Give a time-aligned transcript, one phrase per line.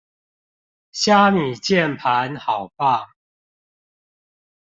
[0.91, 3.07] 蝦米鍵盤好棒